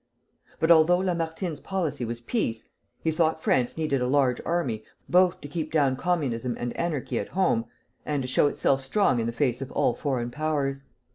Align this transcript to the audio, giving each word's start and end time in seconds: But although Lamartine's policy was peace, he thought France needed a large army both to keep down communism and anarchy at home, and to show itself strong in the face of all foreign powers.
But 0.59 0.71
although 0.71 0.97
Lamartine's 0.97 1.59
policy 1.59 2.05
was 2.05 2.21
peace, 2.21 2.67
he 3.03 3.11
thought 3.11 3.39
France 3.39 3.77
needed 3.77 4.01
a 4.01 4.07
large 4.07 4.41
army 4.43 4.83
both 5.07 5.39
to 5.41 5.47
keep 5.47 5.71
down 5.71 5.95
communism 5.95 6.57
and 6.59 6.75
anarchy 6.75 7.19
at 7.19 7.29
home, 7.29 7.65
and 8.03 8.23
to 8.23 8.27
show 8.27 8.47
itself 8.47 8.81
strong 8.83 9.19
in 9.19 9.27
the 9.27 9.31
face 9.31 9.61
of 9.61 9.71
all 9.73 9.93
foreign 9.93 10.31
powers. 10.31 10.85